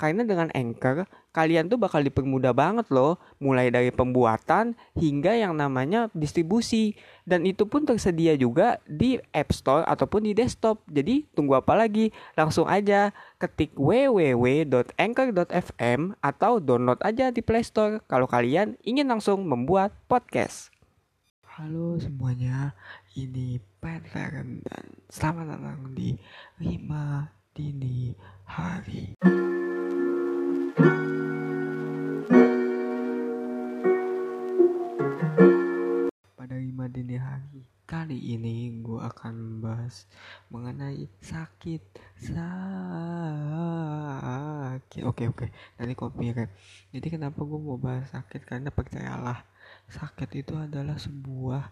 Karena 0.00 0.24
dengan 0.24 0.48
Anchor, 0.56 1.04
kalian 1.36 1.68
tuh 1.68 1.76
bakal 1.76 2.00
dipermudah 2.00 2.56
banget 2.56 2.88
loh, 2.88 3.20
mulai 3.36 3.68
dari 3.68 3.92
pembuatan 3.92 4.72
hingga 4.96 5.36
yang 5.36 5.52
namanya 5.52 6.08
distribusi. 6.16 6.96
Dan 7.28 7.44
itu 7.44 7.68
pun 7.68 7.84
tersedia 7.84 8.32
juga 8.40 8.80
di 8.88 9.20
App 9.36 9.52
Store 9.52 9.84
ataupun 9.84 10.24
di 10.24 10.32
desktop. 10.32 10.80
Jadi 10.88 11.28
tunggu 11.36 11.60
apa 11.60 11.76
lagi? 11.76 12.16
Langsung 12.32 12.64
aja 12.64 13.12
ketik 13.36 13.76
www.anchor.fm 13.76 16.00
atau 16.24 16.64
download 16.64 17.04
aja 17.04 17.28
di 17.28 17.44
Play 17.44 17.60
Store 17.60 18.00
kalau 18.08 18.24
kalian 18.24 18.80
ingin 18.80 19.04
langsung 19.04 19.44
membuat 19.44 19.92
podcast. 20.08 20.72
Halo 21.44 22.00
semuanya, 22.00 22.72
ini 23.20 23.60
Pat 23.84 24.00
Feren 24.08 24.64
dan 24.64 24.96
selamat 25.12 25.60
datang 25.60 25.92
di 25.92 26.16
5 26.56 27.52
Dini 27.52 28.16
Hari. 28.48 29.59
Kali 38.10 38.34
ini 38.34 38.82
gue 38.82 38.98
akan 38.98 39.38
membahas 39.38 40.02
mengenai 40.50 41.06
sakit 41.22 41.78
sakit. 42.18 42.82
Oke 45.06 45.30
oke. 45.30 45.46
Nanti 45.78 45.94
kopi 45.94 46.34
kan 46.34 46.50
jadi 46.90 47.06
kenapa 47.06 47.38
gue 47.38 47.54
mau 47.62 47.78
bahas 47.78 48.10
sakit? 48.10 48.42
Karena 48.42 48.74
percayalah 48.74 49.46
sakit 49.94 50.26
itu 50.42 50.58
adalah 50.58 50.98
sebuah 50.98 51.70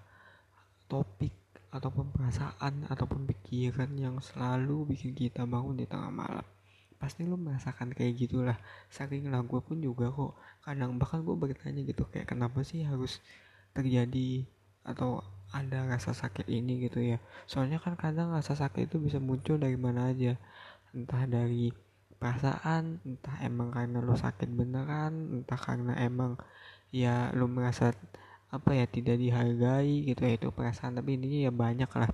topik 0.86 1.34
ataupun 1.74 2.14
perasaan 2.14 2.86
ataupun 2.86 3.26
pikiran 3.34 3.90
yang 3.98 4.22
selalu 4.22 4.94
bikin 4.94 5.18
kita 5.18 5.42
bangun 5.42 5.74
di 5.74 5.90
tengah 5.90 6.14
malam. 6.14 6.46
Pasti 7.02 7.26
lu 7.26 7.34
merasakan 7.34 7.90
kayak 7.90 8.14
gitulah. 8.14 8.62
Saking 8.94 9.26
lah 9.34 9.42
gue 9.42 9.58
pun 9.58 9.82
juga 9.82 10.06
kok. 10.14 10.38
Kadang 10.62 11.02
bahkan 11.02 11.18
gue 11.26 11.34
bertanya 11.34 11.82
gitu 11.82 12.06
kayak 12.06 12.30
kenapa 12.30 12.62
sih 12.62 12.86
harus 12.86 13.18
terjadi 13.74 14.46
atau 14.86 15.26
ada 15.52 15.88
rasa 15.88 16.12
sakit 16.12 16.46
ini 16.52 16.88
gitu 16.88 17.00
ya. 17.00 17.18
Soalnya 17.48 17.80
kan 17.80 17.96
kadang 17.96 18.32
rasa 18.32 18.52
sakit 18.52 18.92
itu 18.92 18.96
bisa 19.00 19.16
muncul 19.16 19.56
dari 19.56 19.76
mana 19.80 20.12
aja. 20.12 20.36
Entah 20.92 21.24
dari 21.24 21.72
perasaan 22.18 22.98
entah 23.06 23.36
emang 23.46 23.70
karena 23.70 24.02
lo 24.02 24.18
sakit 24.18 24.50
beneran 24.50 25.38
entah 25.40 25.60
karena 25.60 25.94
emang 26.02 26.34
ya 26.90 27.30
lo 27.30 27.46
merasa 27.46 27.94
apa 28.50 28.74
ya 28.74 28.90
tidak 28.90 29.22
dihargai 29.22 30.08
gitu 30.08 30.20
ya 30.24 30.32
itu 30.36 30.48
perasaan. 30.52 31.00
Tapi 31.00 31.16
intinya 31.16 31.48
ya 31.48 31.52
banyak 31.52 31.90
lah 31.96 32.10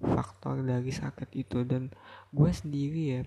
faktor 0.00 0.60
dari 0.60 0.92
sakit 0.92 1.32
itu. 1.32 1.64
Dan 1.64 1.88
gue 2.32 2.50
sendiri 2.52 3.02
ya 3.16 3.22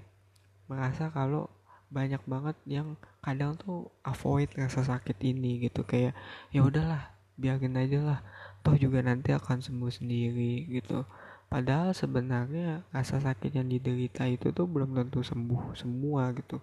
merasa 0.70 1.10
kalau 1.10 1.50
banyak 1.94 2.22
banget 2.26 2.58
yang 2.66 2.98
kadang 3.22 3.54
tuh 3.58 3.90
avoid 4.06 4.50
rasa 4.58 4.86
sakit 4.86 5.18
ini 5.26 5.66
gitu. 5.66 5.82
Kayak 5.86 6.14
ya 6.54 6.62
udahlah 6.62 7.14
biarin 7.34 7.78
aja 7.82 8.00
lah 8.02 8.20
toh 8.64 8.76
juga 8.80 9.04
nanti 9.04 9.36
akan 9.36 9.60
sembuh 9.60 9.92
sendiri 9.92 10.66
gitu. 10.72 11.04
Padahal 11.52 11.94
sebenarnya 11.94 12.82
rasa 12.90 13.22
sakit 13.22 13.54
yang 13.54 13.70
diderita 13.70 14.26
itu 14.26 14.50
tuh 14.50 14.66
belum 14.66 14.98
tentu 14.98 15.22
sembuh 15.22 15.78
semua 15.78 16.34
gitu. 16.34 16.58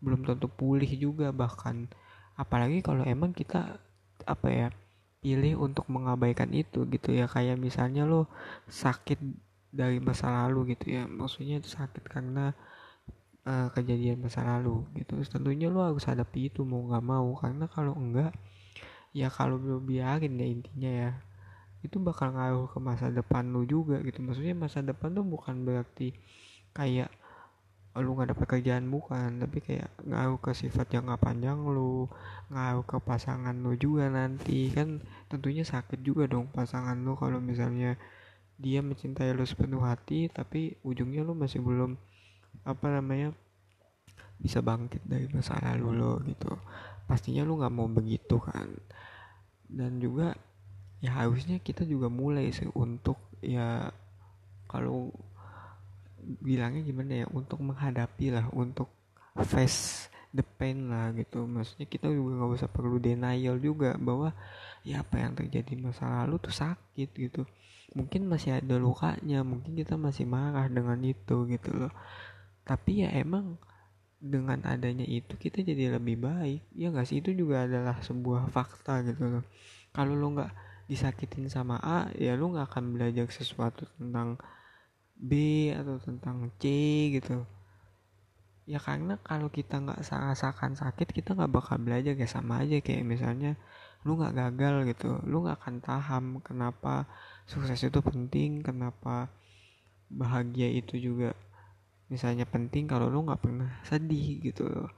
Belum 0.00 0.24
tentu 0.24 0.48
pulih 0.48 0.88
juga 0.96 1.28
bahkan. 1.34 1.90
Apalagi 2.38 2.80
kalau 2.80 3.04
emang 3.04 3.36
kita 3.36 3.76
apa 4.24 4.48
ya 4.48 4.68
pilih 5.20 5.60
untuk 5.60 5.84
mengabaikan 5.92 6.48
itu 6.56 6.88
gitu 6.88 7.12
ya. 7.12 7.28
Kayak 7.28 7.60
misalnya 7.60 8.08
lo 8.08 8.30
sakit 8.70 9.20
dari 9.68 10.00
masa 10.00 10.32
lalu 10.32 10.72
gitu 10.72 10.96
ya. 10.96 11.04
Maksudnya 11.04 11.60
sakit 11.60 12.08
karena 12.08 12.56
uh, 13.44 13.68
kejadian 13.76 14.24
masa 14.24 14.40
lalu 14.46 14.88
gitu. 14.96 15.20
Tentunya 15.28 15.68
lo 15.68 15.84
harus 15.84 16.06
hadapi 16.08 16.48
itu 16.48 16.64
mau 16.64 16.80
nggak 16.88 17.04
mau. 17.04 17.28
Karena 17.36 17.68
kalau 17.68 17.92
enggak 17.92 18.32
ya 19.12 19.28
kalau 19.28 19.60
lo 19.60 19.84
biarin 19.84 20.40
ya 20.40 20.46
intinya 20.48 20.90
ya 20.90 21.10
itu 21.84 22.00
bakal 22.00 22.32
ngaruh 22.32 22.66
ke 22.72 22.78
masa 22.80 23.12
depan 23.12 23.44
lo 23.52 23.60
juga 23.68 24.00
gitu. 24.00 24.24
Maksudnya 24.24 24.56
masa 24.56 24.80
depan 24.80 25.12
tuh 25.12 25.22
bukan 25.22 25.68
berarti 25.68 26.16
kayak 26.72 27.12
lu 27.94 28.16
nggak 28.16 28.32
dapat 28.32 28.46
kerjaan 28.58 28.88
bukan. 28.88 29.44
Tapi 29.44 29.58
kayak 29.60 29.92
ngaruh 30.00 30.40
ke 30.40 30.56
sifat 30.56 30.96
jangka 30.96 31.20
panjang 31.20 31.60
lu 31.68 32.08
ngaruh 32.48 32.88
ke 32.88 32.96
pasangan 33.04 33.52
lu 33.52 33.76
juga 33.76 34.08
nanti. 34.08 34.72
Kan 34.72 35.04
tentunya 35.28 35.62
sakit 35.62 36.00
juga 36.00 36.24
dong 36.24 36.48
pasangan 36.48 36.96
lu 36.96 37.12
kalau 37.20 37.36
misalnya 37.38 38.00
dia 38.56 38.80
mencintai 38.80 39.36
lu 39.36 39.44
sepenuh 39.44 39.84
hati 39.84 40.32
tapi 40.32 40.78
ujungnya 40.86 41.20
lu 41.20 41.36
masih 41.36 41.58
belum 41.58 41.98
apa 42.62 42.86
namanya 42.86 43.34
bisa 44.38 44.62
bangkit 44.62 45.02
dari 45.04 45.28
masa 45.28 45.60
lalu 45.60 45.90
lo 46.00 46.12
gitu. 46.24 46.56
Pastinya 47.04 47.44
lu 47.44 47.60
nggak 47.60 47.74
mau 47.76 47.86
begitu 47.92 48.40
kan. 48.40 48.72
Dan 49.68 50.00
juga 50.00 50.32
ya 51.04 51.12
harusnya 51.12 51.60
kita 51.60 51.84
juga 51.84 52.08
mulai 52.08 52.48
sih 52.48 52.64
untuk 52.72 53.20
ya 53.44 53.92
kalau 54.64 55.12
bilangnya 56.40 56.80
gimana 56.80 57.12
ya 57.12 57.26
untuk 57.28 57.60
menghadapi 57.60 58.32
lah 58.32 58.48
untuk 58.56 58.88
face 59.44 60.08
the 60.32 60.40
pain 60.40 60.88
lah 60.88 61.12
gitu. 61.12 61.44
Maksudnya 61.44 61.84
kita 61.84 62.08
juga 62.08 62.40
nggak 62.40 62.56
usah 62.56 62.70
perlu 62.72 62.96
denial 62.96 63.60
juga 63.60 64.00
bahwa 64.00 64.32
ya 64.80 65.04
apa 65.04 65.20
yang 65.20 65.36
terjadi 65.36 65.76
masa 65.76 66.24
lalu 66.24 66.40
tuh 66.40 66.56
sakit 66.56 67.10
gitu. 67.12 67.44
Mungkin 67.92 68.24
masih 68.24 68.64
ada 68.64 68.80
lukanya 68.80 69.44
mungkin 69.44 69.76
kita 69.76 70.00
masih 70.00 70.24
marah 70.24 70.72
dengan 70.72 70.96
itu 71.04 71.44
gitu 71.52 71.70
loh. 71.70 71.92
Tapi 72.64 73.04
ya 73.04 73.12
emang 73.12 73.60
dengan 74.24 74.64
adanya 74.64 75.04
itu 75.04 75.36
kita 75.36 75.60
jadi 75.60 76.00
lebih 76.00 76.16
baik. 76.16 76.64
Ya 76.72 76.88
nggak 76.88 77.04
sih? 77.04 77.20
Itu 77.20 77.36
juga 77.36 77.68
adalah 77.68 78.00
sebuah 78.00 78.48
fakta 78.48 79.04
gitu 79.04 79.28
loh. 79.28 79.44
Kalau 79.92 80.16
lo 80.16 80.32
nggak 80.32 80.73
disakitin 80.90 81.48
sama 81.48 81.80
A 81.80 82.12
ya 82.16 82.36
lo 82.36 82.52
nggak 82.52 82.68
akan 82.70 82.84
belajar 82.92 83.26
sesuatu 83.32 83.88
tentang 83.96 84.36
B 85.16 85.30
atau 85.72 85.96
tentang 86.02 86.50
C 86.60 86.64
gitu. 87.16 87.44
Ya 88.64 88.80
karena 88.80 89.20
kalau 89.20 89.52
kita 89.52 89.80
nggak 89.80 90.00
rasakan 90.08 90.72
sakit 90.76 91.12
kita 91.12 91.36
nggak 91.36 91.52
bakal 91.52 91.76
belajar 91.80 92.16
ya 92.16 92.28
sama 92.28 92.64
aja. 92.64 92.80
Kayak 92.80 93.04
misalnya 93.04 93.52
lu 94.04 94.20
nggak 94.20 94.36
gagal 94.36 94.74
gitu 94.92 95.16
lu 95.24 95.48
nggak 95.48 95.64
akan 95.64 95.76
paham 95.80 96.24
kenapa 96.44 97.08
sukses 97.48 97.80
itu 97.80 98.00
penting 98.04 98.60
kenapa 98.60 99.32
bahagia 100.12 100.68
itu 100.68 101.00
juga 101.00 101.32
misalnya 102.12 102.44
penting 102.44 102.84
kalau 102.84 103.08
lu 103.08 103.24
nggak 103.24 103.40
pernah 103.40 103.80
sedih 103.88 104.44
gitu. 104.44 104.68
loh 104.68 104.92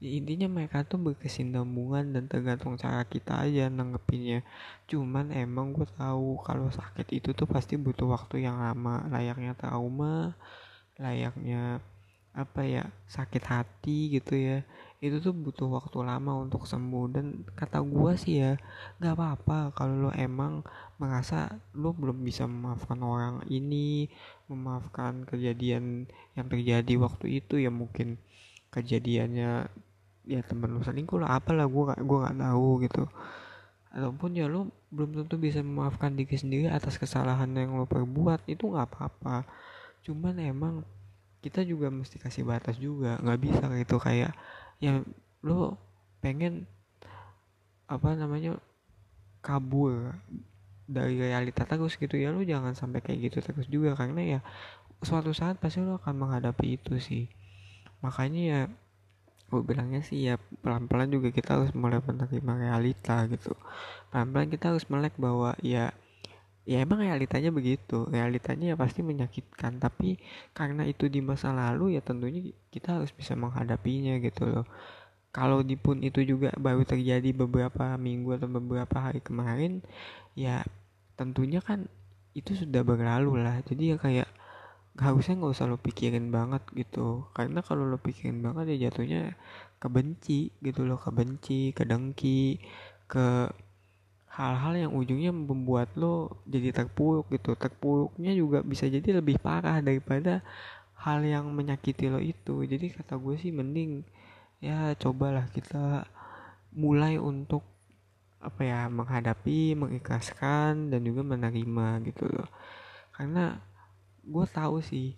ya, 0.00 0.10
intinya 0.16 0.48
mereka 0.48 0.82
tuh 0.88 0.98
berkesinambungan 0.98 2.16
dan 2.16 2.24
tergantung 2.26 2.74
cara 2.80 3.04
kita 3.04 3.44
aja 3.44 3.68
nanggepinnya. 3.68 4.40
Cuman 4.88 5.30
emang 5.36 5.76
gue 5.76 5.86
tahu 5.94 6.40
kalau 6.40 6.72
sakit 6.72 7.06
itu 7.12 7.30
tuh 7.36 7.44
pasti 7.44 7.76
butuh 7.76 8.08
waktu 8.08 8.48
yang 8.48 8.56
lama. 8.58 9.06
Layaknya 9.12 9.52
trauma 9.54 10.34
layaknya 11.00 11.80
apa 12.30 12.62
ya 12.62 12.84
sakit 13.10 13.44
hati 13.44 14.16
gitu 14.16 14.36
ya. 14.36 14.58
Itu 15.00 15.20
tuh 15.24 15.32
butuh 15.32 15.68
waktu 15.68 16.04
lama 16.04 16.44
untuk 16.44 16.68
sembuh. 16.68 17.06
Dan 17.12 17.26
kata 17.56 17.80
gue 17.84 18.12
sih 18.20 18.40
ya 18.40 18.52
nggak 19.00 19.14
apa-apa 19.16 19.58
kalau 19.76 20.08
lo 20.08 20.10
emang 20.16 20.64
merasa 21.00 21.60
lo 21.76 21.92
belum 21.96 22.20
bisa 22.24 22.44
memaafkan 22.44 23.00
orang 23.00 23.36
ini 23.48 24.08
memaafkan 24.48 25.24
kejadian 25.28 26.08
yang 26.36 26.46
terjadi 26.48 26.94
waktu 27.00 27.40
itu. 27.44 27.60
Ya 27.60 27.72
mungkin 27.72 28.20
kejadiannya 28.70 29.68
ya 30.28 30.40
temen 30.44 30.76
lu 30.76 30.82
selingkuh 30.84 31.20
lah 31.20 31.40
apalah 31.40 31.64
gue 31.64 31.82
gak 31.94 32.00
gue 32.04 32.18
gak 32.24 32.36
tahu 32.36 32.70
gitu. 32.84 33.02
Ataupun 33.90 34.30
ya 34.38 34.46
lo 34.46 34.70
belum 34.94 35.24
tentu 35.24 35.34
bisa 35.38 35.62
memaafkan 35.62 36.14
diri 36.14 36.36
sendiri 36.38 36.66
atas 36.70 36.94
kesalahan 36.98 37.50
yang 37.54 37.74
lo 37.74 37.86
perbuat 37.86 38.46
itu 38.46 38.70
nggak 38.70 38.86
apa-apa. 38.86 39.42
Cuman 40.06 40.38
emang 40.38 40.86
kita 41.40 41.64
juga 41.66 41.88
mesti 41.88 42.20
kasih 42.20 42.44
batas 42.44 42.76
juga 42.76 43.16
nggak 43.18 43.40
bisa 43.40 43.64
gitu 43.80 43.96
kayak 43.96 44.36
ya 44.78 45.00
lo 45.40 45.80
pengen 46.20 46.68
apa 47.88 48.12
namanya 48.12 48.60
kabur 49.40 50.14
dari 50.84 51.16
realita 51.16 51.64
terus 51.64 51.96
gitu 51.96 52.14
ya 52.20 52.28
lo 52.28 52.44
jangan 52.44 52.76
sampai 52.76 53.00
kayak 53.00 53.32
gitu 53.32 53.38
terus 53.40 53.66
juga 53.72 53.96
karena 53.96 54.38
ya 54.38 54.40
suatu 55.00 55.32
saat 55.32 55.56
pasti 55.56 55.80
lo 55.80 55.96
akan 55.96 56.14
menghadapi 56.14 56.76
itu 56.76 57.00
sih. 57.00 57.26
Makanya 58.04 58.42
ya 58.44 58.60
gue 59.50 59.60
bilangnya 59.66 60.00
sih 60.06 60.30
ya 60.30 60.38
pelan-pelan 60.62 61.10
juga 61.10 61.34
kita 61.34 61.58
harus 61.58 61.74
mulai 61.74 61.98
menerima 61.98 62.52
realita 62.54 63.26
gitu. 63.26 63.52
Pelan-pelan 64.14 64.48
kita 64.48 64.64
harus 64.70 64.86
melek 64.86 65.18
bahwa 65.18 65.58
ya 65.60 65.90
ya 66.62 66.78
emang 66.86 67.02
realitanya 67.02 67.50
begitu. 67.50 68.06
Realitanya 68.06 68.72
ya 68.72 68.76
pasti 68.78 69.02
menyakitkan. 69.02 69.82
Tapi 69.82 70.22
karena 70.54 70.86
itu 70.86 71.10
di 71.10 71.18
masa 71.18 71.50
lalu 71.50 71.98
ya 71.98 72.00
tentunya 72.00 72.54
kita 72.70 73.02
harus 73.02 73.10
bisa 73.10 73.34
menghadapinya 73.34 74.22
gitu 74.22 74.46
loh. 74.46 74.66
Kalau 75.34 75.62
di 75.62 75.74
pun 75.74 76.02
itu 76.02 76.22
juga 76.22 76.54
baru 76.58 76.82
terjadi 76.86 77.30
beberapa 77.34 77.94
minggu 77.98 78.38
atau 78.38 78.48
beberapa 78.50 78.96
hari 78.98 79.22
kemarin 79.22 79.78
ya 80.34 80.62
tentunya 81.14 81.62
kan 81.62 81.86
itu 82.34 82.54
sudah 82.54 82.86
berlalu 82.86 83.42
lah. 83.42 83.58
Jadi 83.66 83.94
ya 83.94 83.96
kayak 83.98 84.28
harusnya 85.00 85.34
nggak 85.40 85.52
usah 85.56 85.66
lo 85.66 85.80
pikirin 85.80 86.28
banget 86.28 86.62
gitu. 86.76 87.26
Karena 87.32 87.64
kalau 87.64 87.88
lo 87.88 87.98
pikirin 87.98 88.44
banget 88.44 88.76
ya 88.76 88.88
jatuhnya 88.88 89.34
kebenci 89.80 90.52
gitu 90.60 90.84
loh 90.84 91.00
kebenci 91.00 91.72
kedengki 91.72 92.60
ke 93.08 93.48
hal-hal 94.30 94.72
yang 94.76 94.92
ujungnya 94.94 95.32
membuat 95.34 95.90
lo 95.96 96.44
jadi 96.46 96.70
terpuruk 96.84 97.32
gitu. 97.32 97.56
Terpuruknya 97.56 98.32
juga 98.36 98.60
bisa 98.60 98.86
jadi 98.86 99.18
lebih 99.18 99.40
parah 99.40 99.80
daripada 99.80 100.44
hal 101.00 101.24
yang 101.24 101.48
menyakiti 101.50 102.12
lo 102.12 102.20
itu. 102.20 102.62
Jadi 102.68 102.92
kata 102.92 103.16
gue 103.16 103.34
sih 103.40 103.50
mending 103.50 104.04
ya 104.60 104.92
cobalah 105.00 105.48
kita 105.48 106.04
mulai 106.76 107.16
untuk 107.16 107.64
apa 108.40 108.62
ya 108.64 108.80
menghadapi 108.88 109.76
mengikhlaskan 109.76 110.92
dan 110.92 111.00
juga 111.04 111.24
menerima 111.24 112.04
gitu 112.08 112.24
loh. 112.28 112.48
Karena 113.16 113.60
gue 114.24 114.46
tahu 114.50 114.84
sih 114.84 115.16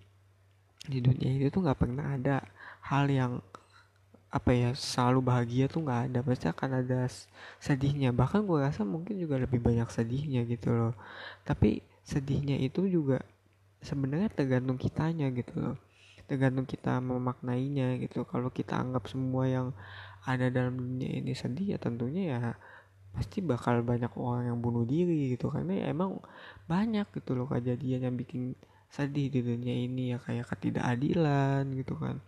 di 0.83 0.99
dunia 0.99 1.31
itu 1.39 1.49
tuh 1.55 1.63
nggak 1.63 1.79
pernah 1.79 2.19
ada 2.19 2.43
hal 2.83 3.07
yang 3.07 3.33
apa 4.33 4.51
ya 4.57 4.73
selalu 4.73 5.21
bahagia 5.21 5.69
tuh 5.69 5.85
nggak 5.85 6.01
ada. 6.09 6.19
Pasti 6.25 6.49
akan 6.49 6.71
ada 6.81 7.05
sedihnya. 7.61 8.17
Bahkan 8.17 8.49
gue 8.49 8.59
rasa 8.65 8.81
mungkin 8.83 9.21
juga 9.21 9.37
lebih 9.37 9.61
banyak 9.61 9.87
sedihnya 9.93 10.49
gitu 10.49 10.73
loh. 10.73 10.97
Tapi 11.45 11.85
sedihnya 12.01 12.57
itu 12.57 12.89
juga 12.89 13.21
sebenarnya 13.85 14.33
tergantung 14.33 14.81
kitanya 14.81 15.29
gitu 15.37 15.53
loh. 15.61 15.77
Tergantung 16.25 16.65
kita 16.65 16.97
memaknainya 17.05 18.01
gitu. 18.01 18.25
Kalau 18.25 18.49
kita 18.49 18.81
anggap 18.81 19.05
semua 19.05 19.45
yang 19.45 19.69
ada 20.25 20.49
dalam 20.49 20.81
dunia 20.81 21.21
ini 21.21 21.37
sedih 21.37 21.77
ya 21.77 21.79
tentunya 21.83 22.23
ya 22.33 22.41
pasti 23.13 23.45
bakal 23.45 23.85
banyak 23.85 24.17
orang 24.17 24.49
yang 24.49 24.59
bunuh 24.65 24.89
diri 24.89 25.37
gitu. 25.37 25.53
Karena 25.53 25.77
ya 25.77 25.85
emang 25.93 26.25
banyak 26.65 27.05
gitu 27.13 27.37
loh 27.37 27.45
kejadian 27.53 28.09
yang 28.09 28.17
bikin 28.17 28.57
sedih 28.93 29.33
di 29.33 29.41
dunia 29.41 29.73
ini 29.73 30.13
ya 30.13 30.19
kayak 30.21 30.53
ketidakadilan 30.53 31.65
gitu 31.81 31.97
kan. 31.97 32.21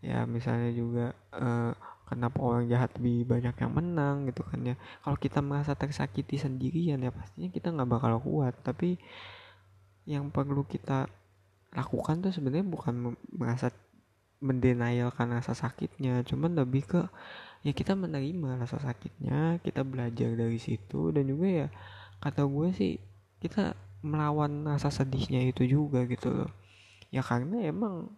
Ya 0.00 0.24
misalnya 0.24 0.72
juga 0.72 1.12
uh, 1.36 1.76
kenapa 2.08 2.40
orang 2.40 2.64
jahat 2.66 2.96
lebih 2.96 3.28
banyak 3.28 3.54
yang 3.60 3.72
menang 3.76 4.16
gitu 4.32 4.40
kan 4.40 4.60
ya. 4.64 4.74
Kalau 5.04 5.16
kita 5.20 5.44
merasa 5.44 5.76
tersakiti 5.76 6.40
sendirian 6.40 6.96
ya 7.04 7.12
pastinya 7.12 7.52
kita 7.52 7.68
nggak 7.76 7.90
bakal 7.92 8.16
kuat. 8.24 8.56
Tapi 8.64 8.96
yang 10.08 10.32
perlu 10.32 10.64
kita 10.64 11.12
lakukan 11.76 12.24
tuh 12.24 12.32
sebenarnya 12.32 12.66
bukan 12.66 13.12
merasa 13.32 13.68
mendenialkan 14.42 15.30
rasa 15.30 15.54
sakitnya 15.54 16.26
cuman 16.26 16.58
lebih 16.58 16.82
ke 16.82 17.00
ya 17.62 17.70
kita 17.70 17.94
menerima 17.94 18.58
rasa 18.58 18.82
sakitnya 18.82 19.60
kita 19.60 19.84
belajar 19.84 20.32
dari 20.32 20.56
situ. 20.56 21.12
Dan 21.12 21.28
juga 21.28 21.46
ya 21.46 21.68
kata 22.24 22.48
gue 22.48 22.68
sih 22.72 22.96
kita 23.44 23.76
melawan 24.02 24.66
rasa 24.66 24.90
sedihnya 24.90 25.46
itu 25.46 25.62
juga 25.64 26.04
gitu 26.10 26.28
loh. 26.30 26.50
Ya 27.14 27.22
karena 27.22 27.62
emang 27.62 28.10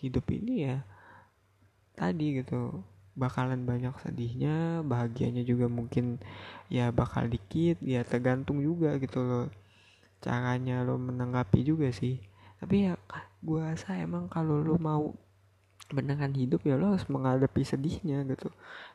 hidup 0.00 0.24
ini 0.32 0.64
ya 0.68 0.76
tadi 1.98 2.40
gitu 2.40 2.80
bakalan 3.18 3.66
banyak 3.66 3.92
sedihnya 3.98 4.86
bahagianya 4.86 5.42
juga 5.42 5.66
mungkin 5.66 6.22
ya 6.70 6.94
bakal 6.94 7.26
dikit 7.26 7.82
ya 7.82 8.06
tergantung 8.06 8.62
juga 8.62 8.94
gitu 9.02 9.18
loh 9.26 9.46
caranya 10.22 10.86
lo 10.86 10.96
menanggapi 10.96 11.60
juga 11.66 11.92
sih. 11.92 12.22
Tapi 12.58 12.90
ya 12.90 12.92
gue 13.42 13.60
rasa 13.60 13.98
emang 14.00 14.26
kalau 14.30 14.62
lo 14.62 14.78
mau 14.80 15.14
beneran 15.88 16.34
hidup 16.34 16.62
ya 16.68 16.78
lo 16.78 16.94
harus 16.94 17.06
menghadapi 17.10 17.62
sedihnya 17.66 18.24
gitu. 18.32 18.48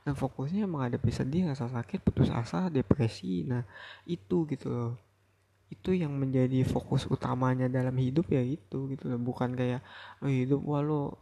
Dan 0.07 0.15
fokusnya 0.17 0.65
menghadapi 0.65 1.11
sedih 1.13 1.51
rasa 1.51 1.67
sakit 1.69 2.01
putus 2.01 2.31
asa 2.33 2.71
depresi 2.73 3.43
nah 3.45 3.67
itu 4.07 4.47
gitu 4.49 4.71
loh 4.71 4.93
itu 5.73 5.89
yang 5.97 6.13
menjadi 6.13 6.61
fokus 6.63 7.09
utamanya 7.09 7.65
dalam 7.65 7.95
hidup 7.97 8.29
ya 8.29 8.43
itu 8.45 8.93
gitu 8.93 9.09
loh. 9.09 9.19
Bukan 9.19 9.57
kayak 9.57 9.81
lo 10.21 10.29
hidup 10.29 10.61
wah 10.61 10.81
lo 10.85 11.17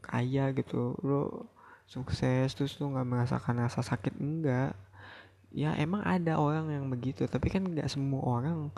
kaya 0.00 0.50
gitu. 0.56 0.96
Lo 1.04 1.52
sukses 1.84 2.56
terus 2.56 2.80
lo 2.80 2.88
nggak 2.96 3.08
merasakan 3.08 3.60
rasa 3.60 3.84
sakit. 3.84 4.16
Enggak. 4.16 4.72
Ya 5.52 5.74
emang 5.76 6.00
ada 6.06 6.38
orang 6.38 6.70
yang 6.72 6.86
begitu 6.88 7.26
tapi 7.26 7.50
kan 7.52 7.66
nggak 7.66 7.90
semua 7.90 8.22
orang 8.22 8.70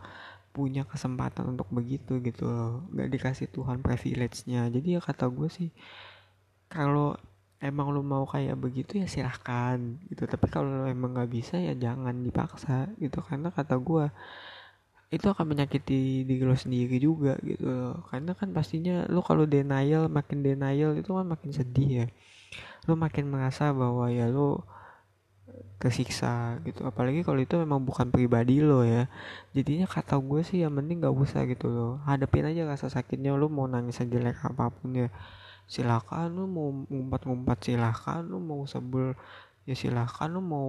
punya 0.52 0.84
kesempatan 0.84 1.56
untuk 1.56 1.68
begitu 1.72 2.20
gitu 2.20 2.44
loh. 2.44 2.84
Gak 2.92 3.08
dikasih 3.08 3.48
Tuhan 3.48 3.80
privilege-nya. 3.80 4.68
Jadi 4.68 4.96
ya 4.96 5.00
kata 5.00 5.26
gue 5.32 5.48
sih 5.48 5.72
kalau 6.68 7.16
emang 7.62 7.94
lo 7.94 8.04
mau 8.04 8.24
kayak 8.28 8.60
begitu 8.60 9.00
ya 9.00 9.08
silahkan 9.08 9.80
gitu. 10.12 10.28
Tapi 10.28 10.46
kalau 10.52 10.84
lo 10.84 10.86
emang 10.88 11.16
nggak 11.16 11.30
bisa 11.32 11.56
ya 11.56 11.72
jangan 11.72 12.20
dipaksa 12.20 12.92
gitu. 13.00 13.24
Karena 13.24 13.48
kata 13.48 13.80
gue 13.80 14.12
itu 15.12 15.28
akan 15.28 15.44
menyakiti 15.52 16.24
diri 16.24 16.40
lo 16.40 16.56
sendiri 16.56 16.96
juga 16.96 17.36
gitu 17.44 17.68
loh. 17.68 18.00
Karena 18.08 18.32
kan 18.32 18.48
pastinya 18.56 19.04
lo 19.12 19.20
kalau 19.20 19.44
denial 19.44 20.08
makin 20.08 20.40
denial 20.40 20.96
itu 20.96 21.12
kan 21.12 21.28
makin 21.28 21.52
sedih 21.52 21.88
ya. 21.92 22.06
Lo 22.88 22.96
makin 22.96 23.28
merasa 23.28 23.76
bahwa 23.76 24.08
ya 24.08 24.32
lo 24.32 24.64
kesiksa 25.76 26.56
gitu. 26.64 26.88
Apalagi 26.88 27.20
kalau 27.28 27.44
itu 27.44 27.60
memang 27.60 27.84
bukan 27.84 28.08
pribadi 28.08 28.64
lo 28.64 28.88
ya. 28.88 29.12
Jadinya 29.52 29.84
kata 29.84 30.16
gue 30.16 30.40
sih 30.40 30.64
yang 30.64 30.72
mending 30.72 31.04
gak 31.04 31.12
usah 31.12 31.44
gitu 31.44 31.68
loh. 31.68 31.92
Hadapin 32.08 32.48
aja 32.48 32.64
rasa 32.64 32.88
sakitnya 32.88 33.36
lo 33.36 33.52
mau 33.52 33.68
nangis 33.68 34.00
jelek 34.00 34.40
apa 34.48 34.72
pun 34.72 34.96
ya 34.96 35.08
silakan. 35.68 36.32
Lo 36.32 36.48
mau 36.48 36.72
ngumpat-ngumpat 36.88 37.58
silakan. 37.68 38.32
Lo 38.32 38.40
mau 38.40 38.64
sebel 38.64 39.12
ya 39.68 39.76
silakan. 39.76 40.28
Lo 40.32 40.40
mau 40.40 40.68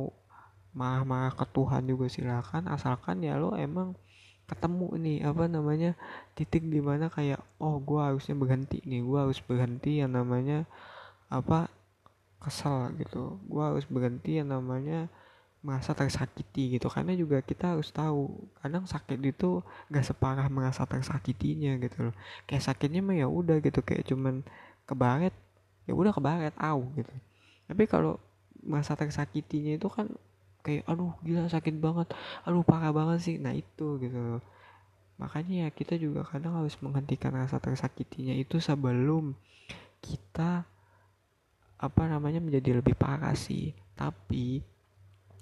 marah-marah 0.76 1.32
ke 1.32 1.46
Tuhan 1.48 1.88
juga 1.88 2.12
silakan. 2.12 2.68
Asalkan 2.68 3.24
ya 3.24 3.40
lo 3.40 3.56
emang 3.56 3.96
ketemu 4.44 4.88
nih 5.00 5.18
apa 5.24 5.48
namanya 5.48 5.96
titik 6.36 6.68
di 6.68 6.84
mana 6.84 7.08
kayak 7.08 7.40
oh 7.64 7.80
gue 7.80 8.00
harusnya 8.00 8.36
berhenti 8.36 8.84
nih 8.84 9.00
gue 9.00 9.20
harus 9.20 9.40
berhenti 9.40 10.04
yang 10.04 10.12
namanya 10.14 10.68
apa 11.32 11.72
kesel 12.44 12.92
gitu. 13.00 13.40
Gue 13.48 13.64
harus 13.64 13.88
berhenti 13.88 14.44
yang 14.44 14.52
namanya 14.52 15.08
merasa 15.64 15.96
tersakiti 15.96 16.76
gitu. 16.76 16.92
Karena 16.92 17.16
juga 17.16 17.40
kita 17.40 17.74
harus 17.74 17.90
tahu 17.90 18.52
kadang 18.60 18.84
sakit 18.84 19.18
itu 19.24 19.64
gak 19.88 20.04
separah 20.04 20.52
merasa 20.52 20.84
tersakitinya 20.84 21.80
gitu 21.80 22.12
loh. 22.12 22.16
Kayak 22.46 22.68
sakitnya 22.68 23.00
mah 23.00 23.16
ya 23.16 23.32
udah 23.32 23.64
gitu 23.64 23.80
kayak 23.80 24.04
cuman 24.12 24.44
kebaret 24.84 25.32
ya 25.88 25.96
udah 25.96 26.12
kebaret 26.12 26.54
au 26.60 26.92
gitu. 27.00 27.14
Tapi 27.72 27.84
kalau 27.88 28.20
merasa 28.60 28.94
tersakitinya 29.00 29.80
itu 29.80 29.88
kan 29.88 30.12
kayak 30.64 30.88
aduh 30.88 31.14
gila 31.22 31.46
sakit 31.52 31.76
banget. 31.78 32.08
Aduh 32.48 32.64
parah 32.64 32.96
banget 32.96 33.20
sih. 33.22 33.36
Nah 33.38 33.52
itu 33.54 34.00
gitu. 34.00 34.40
Makanya 35.20 35.68
ya 35.68 35.70
kita 35.70 36.00
juga 36.00 36.26
kadang 36.26 36.58
harus 36.58 36.74
menghentikan 36.82 37.36
rasa 37.36 37.60
tersakitinya 37.62 38.34
itu 38.34 38.58
sebelum 38.58 39.36
kita 40.02 40.66
apa 41.78 42.04
namanya 42.08 42.40
menjadi 42.40 42.80
lebih 42.80 42.96
parah 42.96 43.36
sih. 43.36 43.76
Tapi 43.94 44.64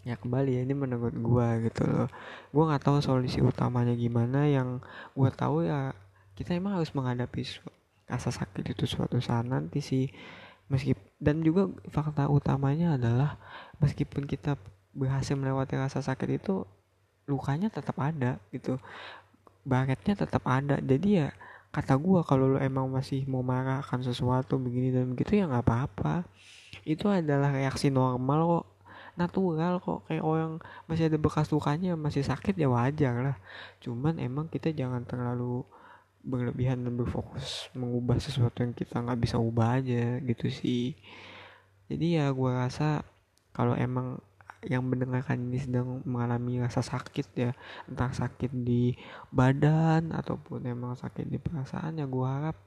ya 0.01 0.18
kembali 0.18 0.58
ya 0.58 0.62
ini 0.66 0.74
menurut 0.74 1.13
gua 1.22 1.62
gitu 1.62 1.86
loh. 1.86 2.10
Gua 2.50 2.74
nggak 2.74 2.84
tahu 2.84 2.98
solusi 3.00 3.40
utamanya 3.40 3.94
gimana. 3.94 4.50
Yang 4.50 4.82
gua 5.13 5.30
tahu 5.30 5.70
ya 5.70 5.94
kita 6.34 6.58
emang 6.58 6.82
harus 6.82 6.92
menghadapi 6.98 7.46
rasa 8.10 8.34
sakit 8.34 8.74
itu 8.74 8.90
suatu 8.90 9.22
saat 9.22 9.46
nanti 9.46 9.80
sih. 9.80 10.10
Meskipun 10.68 11.12
dan 11.22 11.46
juga 11.46 11.70
fakta 11.94 12.25
utamanya 12.25 12.98
adalah 12.98 13.38
meskipun 13.78 14.25
kita 14.25 14.58
berhasil 14.91 15.36
melewati 15.36 15.79
rasa 15.79 16.03
sakit 16.03 16.29
itu 16.41 16.67
lukanya 17.29 17.71
tetap 17.71 17.95
ada 18.01 18.38
gitu. 18.51 18.77
Baretnya 19.63 20.17
tetap 20.17 20.43
ada. 20.48 20.81
Jadi 20.81 21.21
ya 21.24 21.29
kata 21.71 21.95
gue 21.95 22.19
kalau 22.27 22.51
lo 22.51 22.60
emang 22.60 22.91
masih 22.91 23.24
mau 23.31 23.39
marah 23.39 23.79
akan 23.79 24.03
sesuatu 24.03 24.60
begini 24.60 24.91
dan 24.91 25.15
begitu 25.15 25.39
ya 25.39 25.48
nggak 25.48 25.63
apa-apa. 25.63 26.27
Itu 26.83 27.07
adalah 27.07 27.55
reaksi 27.55 27.88
normal 27.88 28.39
kok. 28.60 28.65
Natural 29.15 29.79
kok. 29.79 30.00
Kayak 30.10 30.24
orang 30.25 30.51
masih 30.89 31.07
ada 31.07 31.17
bekas 31.21 31.48
lukanya 31.53 31.95
masih 31.95 32.25
sakit 32.25 32.57
ya 32.57 32.67
wajar 32.67 33.13
lah. 33.21 33.38
Cuman 33.79 34.19
emang 34.19 34.51
kita 34.51 34.74
jangan 34.75 35.07
terlalu 35.07 35.63
berlebihan 36.21 36.86
dan 36.86 36.93
berfokus 36.93 37.65
mengubah 37.74 38.21
sesuatu 38.21 38.62
yang 38.62 38.77
kita 38.77 39.01
nggak 39.01 39.19
bisa 39.19 39.41
ubah 39.41 39.81
aja 39.81 40.21
gitu 40.21 40.53
sih. 40.53 40.93
Jadi 41.89 42.21
ya 42.21 42.29
gue 42.31 42.51
rasa 42.51 43.03
kalau 43.51 43.75
emang 43.75 44.21
yang 44.65 44.86
mendengarkan 44.86 45.41
ini 45.50 45.58
sedang 45.58 46.06
mengalami 46.06 46.62
rasa 46.62 46.86
sakit 46.86 47.27
ya. 47.34 47.51
Entah 47.89 48.13
sakit 48.13 48.53
di 48.53 48.94
badan 49.34 50.13
ataupun 50.13 50.70
emang 50.70 50.94
sakit 50.94 51.25
di 51.25 51.41
perasaan 51.41 51.98
ya 51.98 52.06
gue 52.06 52.27
harap 52.27 52.58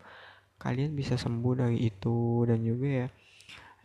kalian 0.58 0.94
bisa 0.98 1.14
sembuh 1.14 1.54
dari 1.54 1.78
itu. 1.86 2.42
Dan 2.50 2.66
juga 2.66 3.06
ya 3.06 3.08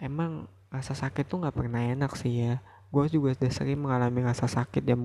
emang 0.02 0.50
rasa 0.74 0.98
sakit 0.98 1.26
tuh 1.30 1.46
nggak 1.46 1.58
pernah 1.58 1.82
enak 1.86 2.18
sih 2.18 2.50
ya. 2.50 2.56
Gue 2.90 3.06
juga 3.06 3.38
sudah 3.38 3.54
sering 3.54 3.78
mengalami 3.86 4.26
rasa 4.26 4.50
sakit 4.50 4.82
ya 4.82 4.98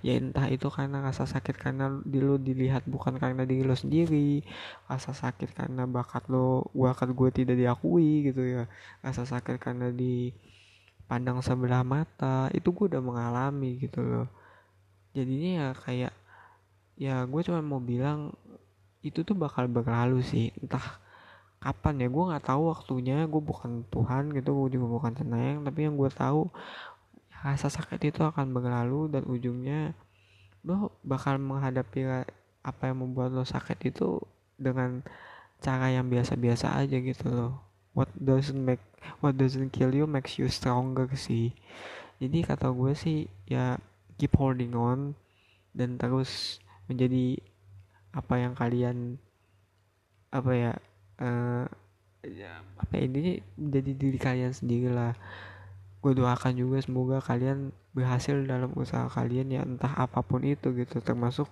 ya 0.00 0.16
entah 0.16 0.48
itu 0.48 0.72
karena 0.72 1.04
rasa 1.04 1.28
sakit 1.28 1.52
karena 1.60 2.00
di 2.00 2.16
lo 2.16 2.40
dilihat 2.40 2.88
bukan 2.88 3.20
karena 3.20 3.44
diri 3.44 3.60
lo 3.60 3.76
sendiri 3.76 4.40
rasa 4.88 5.12
sakit 5.12 5.52
karena 5.52 5.84
bakat 5.84 6.24
lo 6.32 6.72
bakat 6.72 7.12
gue 7.12 7.28
tidak 7.28 7.60
diakui 7.60 8.32
gitu 8.32 8.40
ya 8.40 8.64
rasa 9.04 9.28
sakit 9.28 9.60
karena 9.60 9.92
dipandang 11.10 11.42
sebelah 11.42 11.82
mata 11.82 12.46
itu 12.54 12.70
gue 12.70 12.94
udah 12.94 13.02
mengalami 13.02 13.82
gitu 13.82 13.98
loh. 13.98 14.30
Jadinya 15.10 15.50
ya 15.50 15.68
kayak 15.74 16.14
ya 16.94 17.26
gue 17.26 17.40
cuma 17.42 17.58
mau 17.66 17.82
bilang 17.82 18.30
itu 19.02 19.26
tuh 19.26 19.34
bakal 19.34 19.66
berlalu 19.66 20.22
sih. 20.22 20.54
Entah 20.62 21.02
kapan 21.58 22.06
ya 22.06 22.08
gue 22.14 22.24
nggak 22.30 22.46
tahu 22.46 22.70
waktunya 22.70 23.26
gue 23.26 23.42
bukan 23.42 23.82
Tuhan 23.90 24.30
gitu 24.38 24.54
gue 24.54 24.78
juga 24.78 24.86
bukan 24.86 25.12
tenang 25.18 25.66
tapi 25.66 25.90
yang 25.90 25.98
gue 25.98 26.06
tahu 26.14 26.46
rasa 27.42 27.66
sakit 27.66 28.14
itu 28.14 28.22
akan 28.22 28.54
berlalu 28.54 29.10
dan 29.10 29.26
ujungnya 29.26 29.98
lo 30.62 30.94
bakal 31.02 31.42
menghadapi 31.42 32.06
apa 32.62 32.82
yang 32.86 33.02
membuat 33.02 33.34
lo 33.34 33.42
sakit 33.42 33.82
itu 33.82 34.22
dengan 34.54 35.02
cara 35.58 35.90
yang 35.90 36.06
biasa-biasa 36.06 36.80
aja 36.80 36.96
gitu 37.02 37.26
loh 37.28 37.69
what 37.96 38.10
doesn't 38.16 38.58
make 38.58 38.82
what 39.20 39.34
doesn't 39.36 39.72
kill 39.74 39.90
you 39.90 40.06
makes 40.06 40.36
you 40.36 40.46
stronger 40.46 41.08
sih. 41.16 41.52
Jadi 42.20 42.44
kata 42.44 42.70
gue 42.70 42.92
sih 42.92 43.26
ya 43.48 43.80
keep 44.20 44.36
holding 44.36 44.76
on 44.76 45.16
dan 45.72 45.96
terus 45.96 46.60
menjadi 46.90 47.40
apa 48.12 48.34
yang 48.42 48.52
kalian 48.58 49.16
apa 50.30 50.52
ya 50.52 50.72
uh, 51.22 51.64
apa 52.76 52.92
ya, 52.98 53.02
intinya 53.08 53.34
jadi 53.56 53.90
diri 53.96 54.18
kalian 54.20 54.52
sendiri 54.52 54.92
lah 54.92 55.16
gue 56.00 56.12
doakan 56.12 56.54
juga 56.56 56.80
semoga 56.84 57.18
kalian 57.24 57.72
berhasil 57.92 58.36
dalam 58.44 58.72
usaha 58.76 59.08
kalian 59.08 59.52
ya 59.52 59.60
entah 59.64 59.92
apa 59.96 60.20
pun 60.24 60.44
itu 60.44 60.72
gitu 60.76 61.00
termasuk 61.00 61.48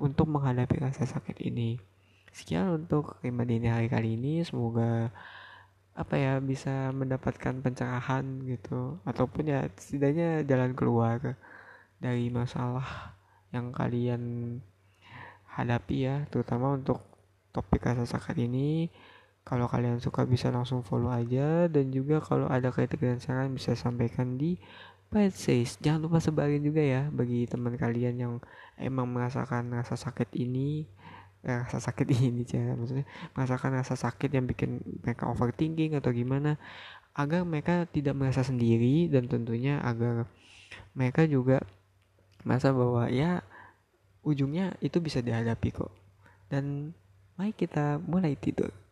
untuk 0.00 0.26
menghadapi 0.26 0.80
rasa 0.82 1.06
sakit 1.06 1.38
ini. 1.44 1.78
Sekian 2.34 2.82
untuk 2.82 3.14
lima 3.22 3.46
dini 3.46 3.70
hari 3.70 3.86
kali 3.86 4.18
ini 4.18 4.42
semoga 4.42 5.12
apa 5.94 6.14
ya 6.18 6.32
bisa 6.42 6.90
mendapatkan 6.90 7.62
pencerahan 7.62 8.42
gitu. 8.46 8.98
Ataupun 9.06 9.46
ya 9.46 9.66
setidaknya 9.78 10.42
jalan 10.42 10.74
keluar 10.74 11.38
dari 12.02 12.28
masalah 12.34 13.14
yang 13.54 13.70
kalian 13.70 14.58
hadapi 15.54 15.96
ya. 16.10 16.16
Terutama 16.30 16.74
untuk 16.74 16.98
topik 17.54 17.86
rasa 17.86 18.04
sakit 18.10 18.34
ini 18.42 18.90
kalau 19.46 19.70
kalian 19.70 20.02
suka 20.02 20.26
bisa 20.26 20.50
langsung 20.50 20.82
follow 20.82 21.14
aja. 21.14 21.70
Dan 21.70 21.94
juga 21.94 22.18
kalau 22.18 22.50
ada 22.50 22.74
kritik 22.74 22.98
dan 22.98 23.22
saran 23.22 23.54
bisa 23.54 23.78
sampaikan 23.78 24.34
di 24.34 24.58
says 25.30 25.78
Jangan 25.78 26.10
lupa 26.10 26.18
sebarin 26.18 26.58
juga 26.58 26.82
ya 26.82 27.06
bagi 27.14 27.46
teman 27.46 27.78
kalian 27.78 28.18
yang 28.18 28.34
emang 28.74 29.06
merasakan 29.06 29.70
rasa 29.70 29.94
sakit 29.94 30.34
ini 30.34 30.90
eh, 31.44 31.60
rasa 31.64 31.78
sakit 31.78 32.06
ini 32.16 32.42
ya 32.48 32.74
maksudnya 32.74 33.06
merasakan 33.36 33.70
rasa 33.78 33.94
sakit 33.94 34.30
yang 34.32 34.48
bikin 34.48 34.80
mereka 35.04 35.28
overthinking 35.30 35.94
atau 35.96 36.10
gimana 36.10 36.56
agar 37.14 37.46
mereka 37.46 37.86
tidak 37.86 38.18
merasa 38.18 38.42
sendiri 38.42 39.06
dan 39.06 39.30
tentunya 39.30 39.78
agar 39.84 40.26
mereka 40.98 41.22
juga 41.30 41.62
merasa 42.42 42.74
bahwa 42.74 43.06
ya 43.06 43.46
ujungnya 44.26 44.74
itu 44.82 44.98
bisa 44.98 45.22
dihadapi 45.22 45.70
kok. 45.70 45.94
Dan 46.50 46.90
mari 47.38 47.54
kita 47.54 48.02
mulai 48.02 48.34
tidur 48.34 48.83